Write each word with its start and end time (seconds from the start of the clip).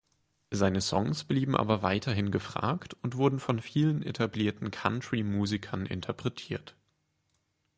Seine 0.49 0.81
Songs 0.81 1.25
blieben 1.25 1.55
aber 1.55 1.83
weiterhin 1.83 2.31
gefragt, 2.31 2.95
und 3.03 3.17
wurden 3.17 3.37
von 3.39 3.59
vielen 3.61 4.01
etablierten 4.01 4.71
Country-Musikern 4.71 5.85
interpretiert. 5.85 6.75